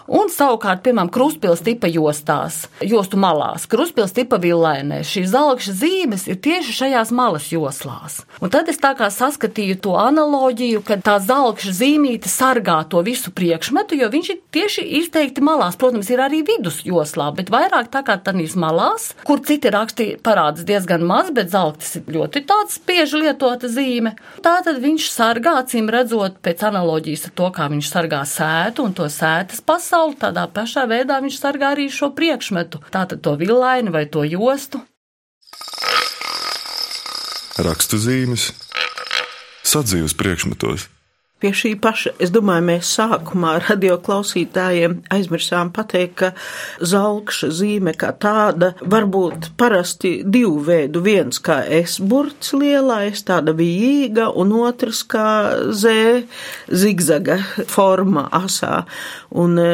Un 0.08 0.30
savukārt, 0.32 0.80
piemēram, 0.86 1.10
krustpils 1.12 1.60
tipa 1.60 1.88
jostās, 1.92 2.62
jostu 2.80 3.18
malās, 3.20 3.66
krustpils 3.68 4.14
tipa 4.16 4.38
villainē, 4.40 5.02
šīs 5.04 5.34
zelta 5.34 5.74
zīmes 5.76 6.24
ir 6.30 6.38
tieši 6.40 6.72
šajās 6.78 7.10
malas 7.12 7.50
joslās. 7.52 8.22
Un 8.40 8.48
tad 8.48 8.70
es 8.72 8.80
tā 8.80 8.94
kā 8.96 9.10
saskatīju 9.12 9.76
to 9.84 9.92
analoģiju, 10.00 10.80
ka 10.86 10.96
tā 11.04 11.18
zelta 11.20 11.74
zīmīte 11.76 12.30
sargā 12.32 12.78
to 12.88 13.02
visu 13.04 13.34
priekšmetu, 13.36 13.98
jo 14.00 14.08
viņš 14.14 14.30
ir 14.32 14.38
tieši 14.56 14.86
izteikti 15.02 15.44
malās. 15.44 15.76
Protams, 15.76 16.08
ir 16.08 16.22
arī 16.24 16.40
vidusjoslā, 16.46 17.28
bet 17.36 17.52
vairāk 17.52 17.92
tā 17.92 18.00
kā 18.06 18.16
tādīs 18.16 18.56
malās, 18.56 19.10
kur 19.28 19.44
citi 19.44 19.68
raksti 19.74 20.08
parādās 20.24 20.64
diezgan 20.68 21.04
maz, 21.04 21.28
bet 21.36 21.52
zelta 21.52 21.84
ir 22.00 22.08
ļoti 22.16 22.44
tāds 22.48 22.80
spieži 22.80 23.26
lietota 23.26 23.68
zīme. 23.68 24.14
Tā 24.40 24.56
tad 24.64 24.80
viņš 24.80 25.12
sargā, 25.12 25.58
acīm 25.60 25.92
redzot, 25.92 26.40
pēc 26.40 26.64
analoģijas 26.70 27.28
ar 27.28 27.36
to, 27.42 27.52
kā 27.60 27.68
viņš 27.68 27.92
sargā 27.92 28.24
sētu 28.24 28.88
un 28.88 28.96
to 28.96 29.12
sētas 29.12 29.60
pasauli 29.60 29.97
pasauli, 29.98 30.18
tādā 30.18 30.46
pašā 30.46 30.86
veidā 30.86 31.18
viņš 31.20 31.38
sargā 31.38 31.72
arī 31.74 31.88
šo 31.90 32.12
priekšmetu, 32.14 32.80
tātad 32.90 33.20
to 33.20 33.34
villaini 33.36 33.90
vai 33.90 34.06
to 34.06 34.22
jostu. 34.24 34.80
Rakstu 37.58 37.98
zīmes, 37.98 38.52
sadzīves 39.66 40.14
priekšmetos. 40.14 40.86
Pie 41.38 41.52
šī 41.54 41.76
paša, 41.78 42.16
es 42.18 42.32
domāju, 42.34 42.64
mēs 42.66 42.88
sākumā 42.96 43.52
radioklausītājiem 43.68 44.96
aizmirsām 45.14 45.68
pateikt, 45.70 46.16
ka 46.18 46.30
zelkša 46.82 47.52
zīme 47.54 47.92
kā 47.94 48.08
tāda 48.18 48.72
var 48.82 49.06
būt 49.06 49.52
parasti 49.60 50.16
divu 50.26 50.56
veidu. 50.66 50.98
Viens 51.04 51.38
kā 51.38 51.60
S 51.62 52.00
burts 52.02 52.50
lielais, 52.58 53.22
tāda 53.22 53.54
vijīga, 53.54 54.32
un 54.34 54.50
otrs 54.64 55.04
kā 55.06 55.28
Z 55.70 56.24
zigzaga 56.74 57.38
forma 57.70 58.26
asā. 58.34 58.80
Un 59.30 59.54
e, 59.62 59.68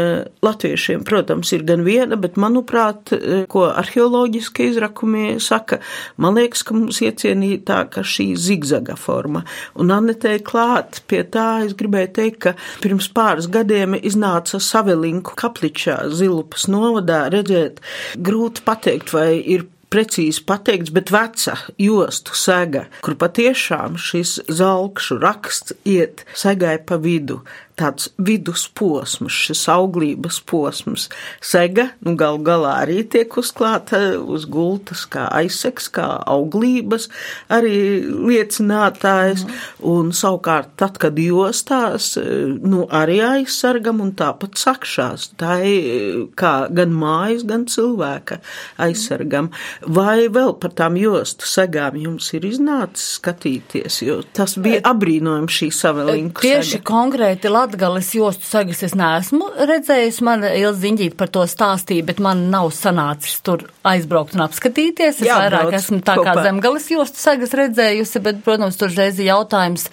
latviešiem, 0.45 1.01
protams, 1.09 1.55
ir 1.57 1.65
gan 1.65 1.87
viena, 1.89 2.21
bet 2.21 2.37
manuprāt, 2.37 3.15
e, 3.17 3.41
ko 3.49 3.71
arheoloģiski 3.71 4.69
izrakumi 4.75 5.39
saka, 5.41 5.81
man 6.21 6.37
liekas, 6.37 6.67
ka 6.67 6.77
mums 6.77 7.01
iecienītāka 7.09 8.05
šī 8.05 8.35
zigzaga 8.37 9.01
forma. 9.01 9.47
Un 9.81 9.97
Anetē 9.97 10.37
klāt 10.45 11.01
pie 11.09 11.25
tā 11.25 11.54
es 11.65 11.77
gribēju 11.79 12.11
teikt, 12.19 12.41
ka 12.45 12.55
pirms 12.83 13.11
pāris 13.15 13.51
gadiem 13.51 13.97
iznāca 14.01 14.61
Savelinku 14.63 15.37
kapličā 15.39 16.01
Zilupas 16.11 16.67
novadā 16.71 17.27
redzēt, 17.35 17.81
grūti 18.19 18.65
pateikt, 18.67 19.15
vai 19.15 19.39
ir 19.39 19.69
precīzi 19.95 20.43
pateikts, 20.47 20.93
bet 20.95 21.13
veca 21.15 21.55
jostu 21.79 22.35
sega, 22.39 22.89
kur 23.05 23.15
patiešām 23.21 23.99
šis 24.01 24.41
zelkšu 24.51 25.21
raksts 25.23 25.77
iet 25.87 26.25
segai 26.35 26.81
pa 26.83 26.99
vidu 26.99 27.43
tāds 27.79 28.11
vidusposms, 28.23 29.35
šis 29.35 29.65
auglības 29.73 30.39
posms. 30.47 31.09
Sega, 31.43 31.89
nu, 32.07 32.15
gal 32.19 32.39
galā 32.45 32.77
arī 32.85 33.03
tiek 33.11 33.35
uzklāta 33.41 34.01
uz 34.21 34.47
gultas 34.51 35.05
kā 35.11 35.27
aizseks, 35.35 35.89
kā 35.95 36.07
auglības 36.31 37.09
arī 37.53 37.77
liecinātājs, 38.05 39.45
mm. 39.47 39.63
un 39.91 40.13
savukārt 40.15 40.75
tad, 40.81 40.99
kad 41.03 41.19
jostās, 41.19 42.13
nu, 42.19 42.85
arī 42.95 43.19
aizsargam 43.27 44.03
un 44.05 44.15
tāpat 44.19 44.59
sakšās, 44.61 45.33
tā 45.41 45.59
ir 45.67 46.25
kā 46.39 46.55
gan 46.75 46.95
mājas, 46.95 47.45
gan 47.49 47.67
cilvēka 47.71 48.39
aizsargam. 48.85 49.51
Vai 49.87 50.29
vēl 50.33 50.55
par 50.63 50.75
tām 50.79 50.99
jostu 51.01 51.49
segām 51.49 51.99
jums 51.99 52.31
ir 52.37 52.47
iznācis 52.49 53.19
skatīties, 53.19 54.01
jo 54.07 54.21
tas 54.37 54.57
bija 54.61 54.83
apbrīnojams 54.93 55.59
šī 55.59 55.71
savelinku. 55.75 56.45
Tieši 56.45 56.79
sega. 56.79 56.87
konkrēti 56.89 57.51
Latgales 57.65 58.11
jostu 58.13 58.45
sagas 58.45 58.83
es 58.85 58.93
neesmu 58.93 59.47
redzējis. 59.57 60.19
Man 60.27 60.43
Ilza 60.45 60.83
Ziņģīt 60.83 61.15
par 61.17 61.31
to 61.33 61.47
stāstīja, 61.49 62.05
bet 62.11 62.19
man 62.21 62.43
nav 62.53 62.69
sanācis 62.77 63.39
tur 63.47 63.63
aizbraukt 63.89 64.35
un 64.37 64.43
apskatīties. 64.45 65.23
Es 65.23 65.25
Jābrauc, 65.25 65.71
vairāk 65.71 65.77
esmu 65.79 66.03
tā 66.05 66.19
kā 66.19 66.35
kopā. 66.35 66.43
zemgales 66.45 66.89
jostu 66.93 67.23
sagas 67.23 67.55
redzējusi, 67.57 68.21
bet, 68.27 68.43
protams, 68.45 68.77
tur 68.77 68.93
reizi 68.93 69.31
jautājums, 69.31 69.87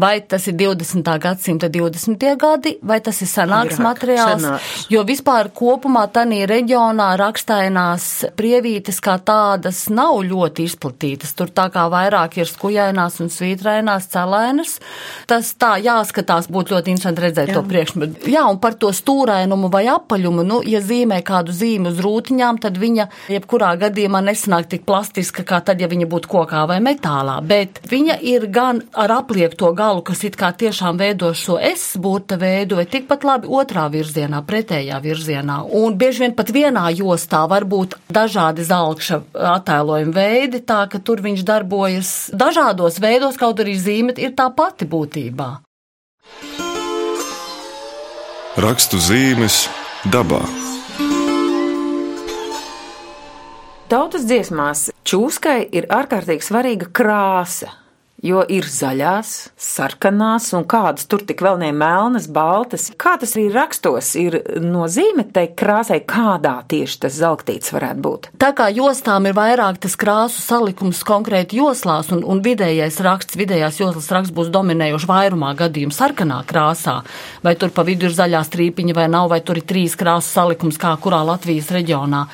vai 0.00 0.14
tas 0.24 0.46
ir 0.48 0.56
20. 0.62 1.10
gadsimta 1.20 1.68
20. 1.68 2.24
gadi, 2.40 2.72
vai 2.80 3.02
tas 3.04 3.20
ir 3.20 3.28
sanāks 3.28 3.76
Agrāk, 3.76 3.84
materiāls. 3.84 4.46
Sanāks. 4.46 4.86
Jo 4.94 5.04
vispār 5.04 5.52
kopumā 5.52 6.06
tanī 6.14 6.40
reģionā 6.48 7.10
rakstainās 7.20 8.08
prievītes 8.40 9.02
kā 9.04 9.18
tādas 9.20 9.82
nav 9.92 10.22
ļoti 10.24 10.70
izplatītas. 10.70 11.36
Tur 11.36 11.52
tā 11.52 11.68
kā 11.74 11.84
vairāk 11.92 12.40
ir 12.40 12.48
skujainās 12.48 13.20
un 13.20 13.28
svītrainās 13.28 14.08
celainas. 14.16 14.78
Tas 15.28 15.52
tā 15.60 15.76
jāskatās, 15.84 16.48
būtu 16.48 16.78
ļoti 16.78 16.94
interesanti 16.94 17.09
interesanti 17.10 17.30
redzēt 17.30 17.52
Jā. 17.52 17.56
to 17.56 17.62
priekšmetu. 17.68 18.30
Jā, 18.30 18.44
un 18.50 18.58
par 18.62 18.76
to 18.80 18.90
stūrainumu 18.94 19.70
vai 19.72 19.84
apaļumu, 19.90 20.44
nu, 20.46 20.60
ja 20.66 20.80
zīmē 20.84 21.20
kādu 21.26 21.54
zīmi 21.54 21.90
uz 21.92 22.00
rūtiņām, 22.02 22.60
tad 22.62 22.78
viņa 22.80 23.06
jebkurā 23.32 23.72
gadījumā 23.80 24.22
nesanāk 24.24 24.70
tik 24.70 24.84
plastiska, 24.88 25.44
kā 25.46 25.60
tad, 25.64 25.80
ja 25.80 25.88
viņa 25.90 26.08
būtu 26.10 26.30
kokā 26.30 26.64
vai 26.70 26.80
metālā. 26.84 27.38
Bet 27.46 27.82
viņa 27.90 28.18
ir 28.26 28.48
gan 28.52 28.82
ar 28.92 29.14
apliekto 29.20 29.72
galu, 29.76 30.04
kas 30.06 30.24
it 30.26 30.38
kā 30.40 30.52
tiešām 30.52 31.00
veido 31.00 31.32
šo 31.36 31.58
S 31.60 31.96
burta 32.00 32.38
veidu, 32.40 32.80
vai 32.80 32.86
tikpat 32.90 33.26
labi 33.26 33.50
otrā 33.50 33.86
virzienā, 33.92 34.42
pretējā 34.46 35.00
virzienā. 35.04 35.62
Un 35.80 35.96
bieži 36.00 36.26
vien 36.26 36.36
pat 36.36 36.52
vienā 36.54 36.88
jostā 36.96 37.44
var 37.50 37.66
būt 37.68 37.96
dažādi 38.10 38.66
zelkša 38.66 39.22
attēlojuma 39.54 40.16
veidi, 40.16 40.62
tā 40.66 40.84
ka 40.90 41.02
tur 41.02 41.22
viņš 41.24 41.46
darbojas 41.46 42.12
dažādos 42.34 43.00
veidos, 43.02 43.38
kaut 43.40 43.62
arī 43.62 43.76
zīme 43.78 44.16
ir 44.18 44.34
tā 44.36 44.48
pati 44.54 44.88
būtībā. 44.88 45.50
Rakstu 48.58 48.98
zīmes 48.98 49.68
dabā. 50.10 50.40
Tautas 53.86 54.24
dziesmās 54.26 54.88
čūskai 55.06 55.68
ir 55.70 55.86
ārkārtīgi 55.86 56.42
svarīga 56.42 56.88
krāsa 56.90 57.70
jo 58.24 58.42
ir 58.52 58.66
zaļās, 58.68 59.50
sarkanās 59.60 60.50
un 60.56 60.66
kādas 60.68 61.06
tur 61.08 61.22
tik 61.24 61.40
vēl 61.44 61.58
ne 61.62 61.70
melnas, 61.72 62.26
baltas. 62.30 62.90
Kā 63.00 63.14
tas 63.20 63.32
arī 63.36 63.46
rakstos, 63.54 64.12
ir 64.20 64.36
nozīme 64.60 65.24
tai 65.32 65.46
krāsai, 65.56 66.02
kādā 66.08 66.58
tieši 66.68 67.00
tas 67.06 67.16
zeltīts 67.16 67.72
varētu 67.74 68.04
būt. 68.04 68.28
Tā 68.40 68.52
kā 68.56 68.68
jostām 68.74 69.28
ir 69.28 69.36
vairāk 69.36 69.80
tas 69.84 69.96
krāsu 70.00 70.42
salikums 70.44 71.02
konkrēti 71.06 71.60
joslās, 71.60 72.10
un, 72.14 72.22
un 72.28 72.42
vidējais 72.44 73.00
raksts, 73.04 73.38
vidējās 73.40 73.80
joslas 73.80 74.10
raksts 74.12 74.34
būs 74.36 74.52
dominējoši 74.52 75.10
vairumā 75.10 75.54
gadījumu 75.58 75.96
sarkanā 75.96 76.42
krāsā, 76.48 77.00
vai 77.44 77.56
tur 77.56 77.72
pa 77.72 77.86
vidu 77.88 78.10
ir 78.10 78.16
zaļā 78.16 78.44
strīpiņa 78.46 78.98
vai 79.00 79.08
nav, 79.12 79.30
vai 79.32 79.40
tur 79.44 79.60
ir 79.60 79.66
trīs 79.68 79.96
krāsu 79.98 80.28
salikums, 80.28 80.80
kā 80.80 80.92
kurā 81.00 81.22
Latvijas 81.24 81.72
reģionā. 81.72 82.26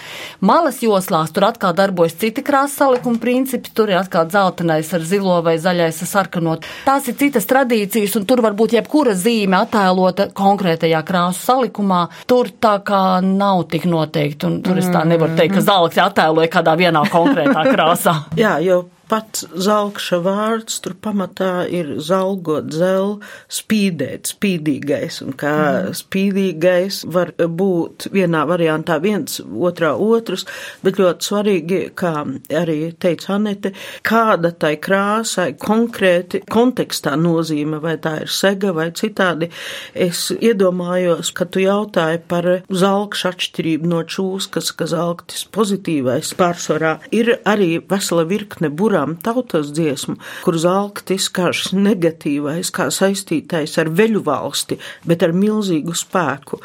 Malas 0.46 0.83
joslās 0.83 1.31
tur 1.35 1.46
atkal 1.51 1.77
darbojas 1.79 2.18
citi 2.18 2.42
krāsu 2.46 2.83
salikuma 2.83 3.22
principi, 3.22 3.70
tur 3.75 3.92
ir 3.92 4.01
atkal 4.01 4.27
dzeltenais 4.31 4.92
ar 4.96 5.07
zilo 5.07 5.38
vai 5.46 5.57
zaļo 5.62 5.75
zaļais 5.76 6.02
sarkanot. 6.08 6.66
Tās 6.86 7.08
ir 7.10 7.16
citas 7.20 7.46
tradīcijas, 7.48 8.16
un 8.18 8.26
tur 8.28 8.42
var 8.44 8.56
būt 8.56 8.76
jebkura 8.76 9.14
zīme 9.16 9.58
attēlota 9.60 10.30
konkrētajā 10.36 11.02
krāsu 11.06 11.44
salikumā. 11.50 12.06
Tur 12.26 12.50
tā 12.50 12.78
kā 12.86 13.20
nav 13.24 13.66
tik 13.70 13.86
noteikti, 13.90 14.48
un 14.48 14.60
tur 14.64 14.80
es 14.80 14.88
tā 14.92 15.04
nevaru 15.04 15.36
teikt, 15.36 15.56
ka 15.56 15.62
mm. 15.62 15.68
zelts 15.68 16.02
attēloja 16.08 16.52
kādā 16.52 16.76
vienā 16.78 17.06
konkrētā 17.12 17.66
krāsā. 17.74 18.20
Jā, 18.38 18.58
jo 18.64 18.84
pats 19.11 19.45
zelkša 19.66 20.19
vārds 20.25 20.81
tur 20.85 20.97
pamatā 21.03 21.66
ir 21.71 21.95
zalgot 22.03 22.73
zel, 22.75 23.16
spīdēt, 23.53 24.33
spīdīgais, 24.35 25.21
un 25.25 25.37
kā 25.38 25.55
mm. 25.57 25.97
spīdīgais 26.01 27.03
var 27.14 27.33
būt 27.37 28.09
vienā 28.14 28.45
variantā 28.49 28.99
viens, 29.03 29.38
otrā 29.40 29.92
otrs, 29.95 30.47
bet 30.85 31.01
ļoti 31.01 31.31
svarīgi, 31.31 31.81
kā 31.99 32.14
arī 32.62 32.79
teica 32.99 33.37
Anete, 33.37 33.73
kāda 34.07 34.53
tai 34.57 34.77
krāsai 34.83 35.53
konkrēti 35.61 36.42
kontekstā 36.51 37.16
nozīme, 37.21 37.81
vai 37.83 37.97
tā 38.03 38.16
ir 38.25 38.33
sega 38.33 38.73
vai 38.77 38.88
citādi. 38.97 39.51
Es 39.92 40.29
iedomājos, 40.35 41.33
ka 41.37 41.49
tu 41.51 41.62
jautāji 41.64 42.23
par 42.31 42.49
zalkšu 42.71 43.31
atšķirību 43.33 43.92
no 43.92 44.03
čūskas, 44.09 44.73
ka 44.77 44.88
zalktis 44.90 45.47
pozitīvais 45.53 46.33
pārsvarā 46.38 46.97
ir 47.14 47.37
arī 47.47 47.77
vesela 47.90 48.27
virkne 48.29 48.71
burā 48.73 48.95
kurām 48.96 49.16
tautas 49.20 49.72
dziesmu, 49.76 50.16
kur 50.44 50.56
zelktis 50.56 51.28
kā 51.28 51.50
šis 51.52 51.74
negatīvais, 51.76 52.70
kā 52.72 52.88
saistītais 52.88 53.76
ar 53.82 53.90
veļu 53.92 54.22
valsti, 54.24 54.78
bet 55.04 55.22
ar 55.22 55.35
milzīgu 55.37 55.92
spēku. 55.92 56.62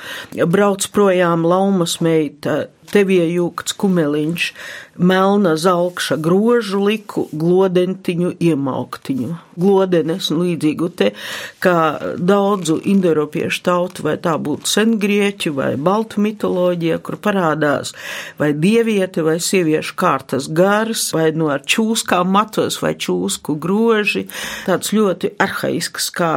Brauc 0.48 0.88
projām 0.96 1.44
laumas 1.44 2.00
meita, 2.00 2.70
tev 2.92 3.12
iejūgts 3.14 3.76
kumeliņš, 3.80 4.48
melna 5.02 5.54
zelkša 5.58 6.18
grožu 6.22 6.82
liku, 6.86 7.26
glodentiņu 7.32 8.34
iemauktiņu. 8.44 9.30
Glodenes 9.62 10.30
un 10.34 10.42
līdzīgu 10.46 10.90
te, 11.00 11.12
kā 11.64 11.76
daudzu 12.18 12.80
indoropiešu 12.92 13.64
tautu, 13.66 14.06
vai 14.08 14.18
tā 14.22 14.36
būtu 14.42 14.70
sengrieķu 14.70 15.54
vai 15.58 15.72
baltu 15.78 16.22
mitoloģija, 16.24 17.00
kur 17.06 17.20
parādās 17.24 17.94
vai 18.40 18.52
dieviete 18.58 19.24
vai 19.26 19.38
sieviešu 19.44 19.96
kārtas 20.00 20.50
gars, 20.52 21.10
vai 21.16 21.30
no 21.36 21.52
ar 21.54 21.64
čūskām 21.64 22.32
matos 22.32 22.82
vai 22.84 22.94
čūsku 23.00 23.58
groži, 23.62 24.28
tāds 24.68 24.94
ļoti 24.96 25.36
arhaisks 25.42 26.12
kā 26.16 26.34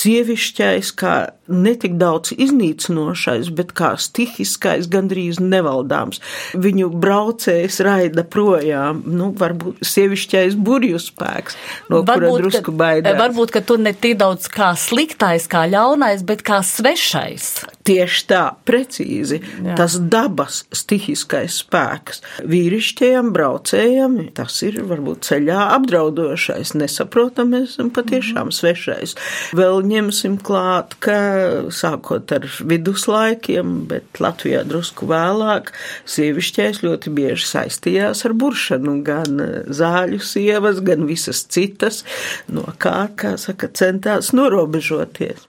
sievišķais, 0.00 0.94
kā 0.98 1.16
netik 1.50 1.96
daudz 2.00 2.32
iznīcinošais, 2.36 3.50
bet 3.56 3.74
kā 3.76 3.92
stihiskais, 4.00 4.88
gandrīz 4.90 5.40
nevaldāms. 5.42 6.22
Viņu 6.54 6.90
braucējs 7.02 7.80
raida 7.86 8.24
projām, 8.24 9.02
nu, 9.06 9.30
varbūt 9.36 9.82
sievišķais 9.86 10.56
burju 10.60 11.00
spēks, 11.02 11.58
no 11.90 12.02
varbūt, 12.02 12.30
kura 12.30 12.44
drusku 12.44 12.74
baidās. 12.76 13.18
Varbūt, 13.20 13.54
ka 13.54 13.64
tur 13.66 13.82
ne 13.82 13.94
tik 13.94 14.18
daudz 14.20 14.48
kā 14.52 14.72
sliktais, 14.78 15.48
kā 15.50 15.66
ļaunais, 15.70 16.24
bet 16.26 16.44
kā 16.46 16.62
svešais. 16.66 17.52
Tieši 17.86 18.24
tā, 18.30 18.42
precīzi. 18.68 19.40
Jā. 19.64 19.74
Tas 19.78 19.96
dabas 20.12 20.62
stihiskais 20.76 21.62
spēks. 21.64 22.20
Vīrišķajam 22.46 23.32
braucējam 23.34 24.18
tas 24.36 24.60
ir 24.66 24.80
varbūt 24.86 25.26
ceļā 25.30 25.58
apdraudošais, 25.76 26.74
nesaprotamais 26.78 27.78
un 27.82 27.90
patiešām 27.94 28.46
mm 28.46 28.50
-hmm. 28.50 28.58
svešais. 28.58 29.16
Vēl 29.56 29.82
ņemsim 29.92 30.38
klāt, 30.38 30.94
ka 31.00 31.39
sākot 31.74 32.32
ar 32.36 32.46
viduslaikiem, 32.70 33.74
bet 33.90 34.20
Latvijā 34.22 34.62
drusku 34.68 35.08
vēlāk, 35.10 35.72
sievišķais 36.10 36.82
ļoti 36.86 37.12
bieži 37.16 37.48
saistījās 37.50 38.24
ar 38.28 38.36
buršanu, 38.38 38.98
gan 39.06 39.44
zāļu 39.68 40.20
sievas, 40.24 40.82
gan 40.84 41.06
visas 41.08 41.44
citas, 41.48 42.04
no 42.50 42.66
kā, 42.78 43.08
kā 43.16 43.36
saka, 43.40 43.70
centās 43.74 44.34
norobežoties. 44.36 45.46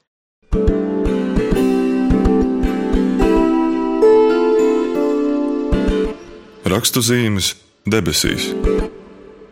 Rakstu 6.71 7.01
zīmes 7.03 7.51
debesīs. 7.89 8.51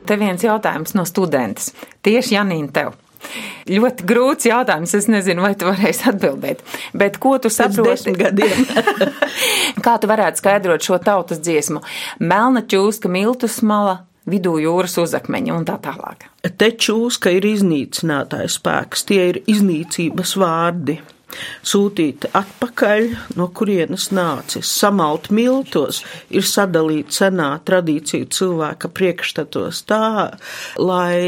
Te 0.07 0.15
viens 0.17 0.41
jautājums 0.41 0.95
no 0.95 1.03
studentes. 1.05 1.73
Tieši 2.05 2.37
Janīna 2.37 2.71
tev. 2.73 2.95
Ļoti 3.69 4.07
grūts 4.09 4.49
jautājums. 4.49 4.95
Es 4.97 5.09
nezinu, 5.11 5.43
vai 5.45 5.53
tu 5.59 5.69
varēsi 5.69 6.09
atbildēt. 6.11 6.63
Bet 6.97 7.19
ko 7.21 7.35
tu 7.41 7.51
saproti? 7.53 8.15
Kā 9.85 9.95
tu 10.01 10.09
varētu 10.09 10.41
skaidrot 10.41 10.85
šo 10.85 10.99
tautas 11.03 11.41
dziesmu? 11.45 11.83
Melna 12.19 12.63
čūska, 12.65 13.11
miltus 13.11 13.59
mala, 13.65 14.03
vidū 14.29 14.57
jūras 14.61 14.97
uzakmeņa 15.01 15.55
un 15.55 15.67
tā 15.69 15.77
tālāk. 15.83 16.27
Te 16.59 16.71
čūska 16.73 17.33
ir 17.37 17.47
iznīcinātājs 17.49 18.59
spēks, 18.59 19.07
tie 19.09 19.21
ir 19.33 19.41
iznīcības 19.49 20.35
vārdi 20.39 20.99
sūtīt 21.65 22.29
atpakaļ, 22.35 23.07
no 23.39 23.49
kurienes 23.55 24.09
nācis, 24.15 24.69
samalt 24.69 25.29
miltos, 25.33 26.01
ir 26.33 26.45
sadalīt 26.47 27.13
senā 27.15 27.51
tradīcija 27.67 28.29
cilvēka 28.33 28.91
priekšstatos 28.95 29.83
tā, 29.89 30.37
lai 30.79 31.19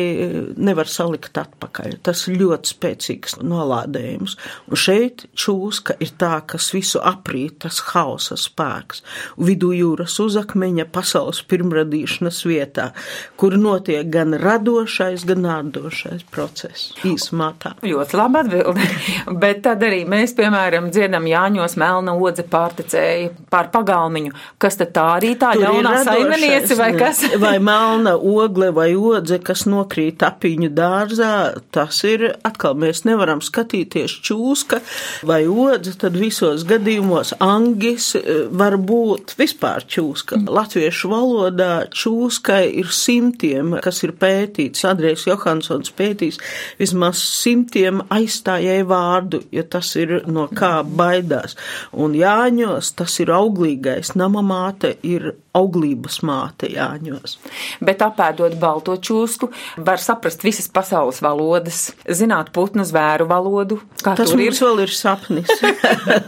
nevar 0.58 0.90
salikt 0.90 1.38
atpakaļ. 1.42 2.00
Tas 2.06 2.26
ir 2.30 2.40
ļoti 2.42 2.74
spēcīgs 2.74 3.38
nolādējums. 3.42 4.38
Un 4.72 4.80
šeit 4.80 5.26
čūska 5.38 5.98
ir 6.02 6.14
tā, 6.22 6.34
kas 6.50 6.72
visu 6.76 7.02
aprīt, 7.04 7.62
tas 7.66 7.82
hausa 7.92 8.38
spēks. 8.40 9.04
Vidu 9.42 9.72
jūras 9.76 10.18
uzakmeņa 10.24 10.88
pasaules 10.94 11.42
pirmradīšanas 11.52 12.42
vietā, 12.50 12.92
kur 13.40 13.58
notiek 13.60 14.10
gan 14.12 14.36
radošais, 14.42 15.26
gan 15.30 15.48
ārdošais 15.58 16.26
process. 16.32 16.92
Īsumā 17.08 17.52
tā. 17.62 17.76
Ļoti 17.86 18.20
labi 18.20 18.42
atbildi. 18.42 18.90
Bet 19.42 19.64
tad 19.68 19.84
arī 19.92 20.02
mēs, 20.10 20.34
piemēram, 20.38 20.90
dziedam 20.94 21.28
Jāņos 21.28 21.76
melna 21.80 22.16
odze 22.16 22.46
pārtecēja 22.48 23.32
pār 23.52 23.70
pagalmiņu. 23.74 24.34
Kas 24.62 24.80
tad 24.80 24.94
tā 24.96 25.06
arī 25.18 25.34
tā 25.40 25.52
Tur 25.56 25.66
ļaunā 25.66 25.94
radošais, 25.98 26.10
saimeniece 26.10 26.78
vai 26.80 26.90
ne? 26.94 27.00
kas? 27.02 27.24
Vai 27.42 27.56
melna 27.64 28.14
ogle 28.16 28.70
vai 28.76 28.92
odze, 28.96 29.40
kas 29.44 29.64
nokrīt 29.70 30.22
apiņu 30.26 30.70
dārzā, 30.76 31.34
tas 31.74 32.02
ir 32.08 32.28
atkal 32.48 32.76
mēs 32.80 33.04
nevaram 33.08 33.42
skatīties 33.44 34.14
čūska 34.24 34.82
vai 35.28 35.42
odze, 35.50 35.94
tad 36.00 36.16
visos 36.20 36.64
gadījumos 36.70 37.34
angis 37.42 38.12
eh, 38.20 38.46
var 38.48 38.78
būt 38.78 39.36
vispār 39.40 39.86
čūska. 39.90 40.44
Latviešu 40.52 41.12
valodā 41.12 41.72
čūskai 41.92 42.64
ir 42.82 42.92
simtiem, 42.96 43.76
kas 43.84 44.04
ir 44.06 44.14
pētīts, 44.22 44.86
Andrēs 44.88 45.26
Johansons 45.28 45.94
pētīs 45.98 46.40
vismaz 46.80 47.22
simtiem 47.42 48.04
aizstājēju 48.14 48.88
vārdu, 48.92 49.42
jo 49.52 49.66
tas 49.72 49.81
ir 50.00 50.22
no 50.28 50.48
kā 50.54 50.74
baidās. 50.86 51.58
Un 51.94 52.16
Jāņos 52.18 52.94
tas 53.00 53.18
ir 53.24 53.34
auglīgais, 53.36 54.16
nama 54.20 54.44
māte 54.46 54.96
ir 55.08 55.34
auglības 55.58 56.22
māte 56.28 56.70
Jāņos. 56.72 57.36
Bet 57.84 58.04
apēdot 58.06 58.56
balto 58.62 58.96
čūsku, 58.96 59.50
var 59.84 60.00
saprast 60.02 60.46
visas 60.46 60.70
pasaules 60.72 61.20
valodas, 61.24 61.90
zināt 62.08 62.54
putnu 62.56 62.86
zvēru 62.88 63.28
valodu. 63.30 63.82
Tas 64.02 64.32
tur 64.32 64.40
ir? 64.40 64.52
mums 64.52 64.62
vēl 64.64 64.84
ir 64.86 64.94
sapnis. 64.96 65.52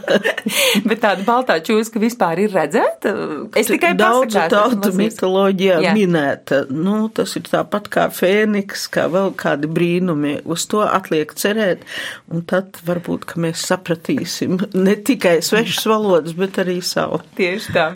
Bet 0.88 1.00
tāda 1.00 1.24
baltā 1.24 1.56
čūska 1.64 2.02
vispār 2.02 2.44
ir 2.44 2.52
redzēta. 2.54 3.14
Es 3.56 3.70
tikai 3.72 3.94
daudzu 3.98 4.44
tautu 4.52 4.92
mitoloģijā 4.98 5.80
Jā. 5.86 5.96
minēta. 5.96 6.64
Nu, 6.68 7.06
tas 7.14 7.34
ir 7.40 7.48
tāpat 7.48 7.88
kā 7.92 8.06
fēniks, 8.12 8.86
kā 8.92 9.08
vēl 9.12 9.32
kādi 9.40 9.70
brīnumi. 9.72 10.36
Uz 10.44 10.68
to 10.68 10.84
atliek 10.84 11.32
cerēt, 11.38 11.88
un 12.28 12.44
tad 12.48 12.76
varbūt, 12.84 13.28
ka 13.32 13.40
mēs 13.40 13.64
sapratīsim 13.72 14.60
ne 14.76 14.96
tikai 15.00 15.38
svešas 15.44 15.88
valodas, 15.88 16.36
bet 16.36 16.60
arī 16.60 16.80
savu. 16.84 17.24
Tieši 17.38 17.74
tā. 17.74 17.92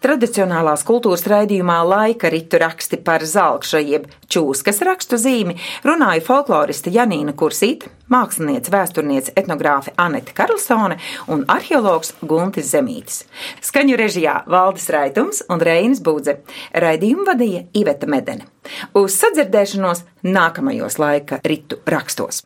Tradicionālās 0.00 0.80
kultūras 0.88 1.26
raidījumā 1.28 1.76
laika 1.84 2.30
ritu 2.32 2.56
raksti 2.62 2.96
par 3.04 3.20
zelkša 3.28 3.82
jeb 3.84 4.06
čūskas 4.32 4.80
rakstu 4.88 5.18
zīmi 5.20 5.58
runāja 5.84 6.22
folkloriste 6.24 6.88
Janīna 6.94 7.34
Kursīta, 7.36 7.90
māksliniece, 8.08 8.72
vēsturniece, 8.72 9.34
etnogrāfe 9.36 9.92
Anete 10.00 10.32
Karlsone 10.36 10.96
un 11.28 11.44
arheologs 11.52 12.14
Guntis 12.24 12.72
Zemītis. 12.72 13.26
Skaņu 13.60 14.00
režijā 14.00 14.40
Valdis 14.48 14.88
Raitums 14.94 15.44
un 15.52 15.60
Reinis 15.60 16.00
Būdze. 16.00 16.38
Raidījumu 16.72 17.28
vadīja 17.28 17.66
Iveta 17.76 18.08
Medene. 18.08 18.48
Uz 18.96 19.20
sadzirdēšanos 19.20 20.06
nākamajos 20.24 20.96
laika 20.96 21.44
ritu 21.44 21.84
rakstos. 21.84 22.40